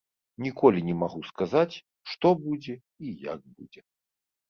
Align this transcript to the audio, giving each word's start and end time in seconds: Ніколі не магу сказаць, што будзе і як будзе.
Ніколі 0.45 0.79
не 0.87 0.95
магу 1.01 1.19
сказаць, 1.31 1.75
што 2.15 2.27
будзе 2.49 2.75
і 3.05 3.15
як 3.33 3.41
будзе. 3.55 3.81